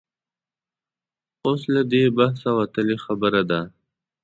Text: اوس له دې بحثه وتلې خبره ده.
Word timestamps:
اوس 1.45 1.61
له 1.73 1.81
دې 1.91 2.03
بحثه 2.17 2.49
وتلې 2.59 2.97
خبره 3.05 3.41
ده. 3.49 3.61